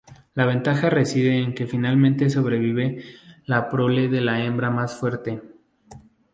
La 0.33 0.47
ventaja 0.47 0.89
reside 0.89 1.37
en 1.43 1.53
que 1.53 1.67
finalmente 1.67 2.31
sobrevive 2.31 3.03
la 3.45 3.69
prole 3.69 4.07
de 4.07 4.21
la 4.21 4.43
hembra 4.43 4.71
más 4.71 4.95
fuerte. 4.97 5.43